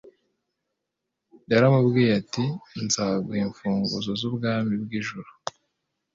Yaramubwiye 1.51 2.11
ati: 2.21 2.43
"Nzaguha 2.85 3.39
imfuguzo 3.45 4.09
z'ubwami 4.19 4.73
bw'ijuru 4.83 5.31